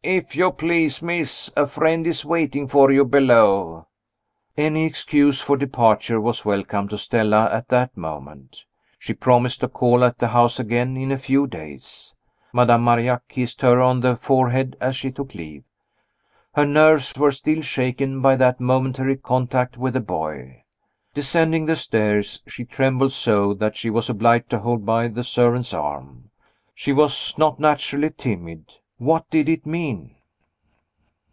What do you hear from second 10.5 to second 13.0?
again in a few days. Madame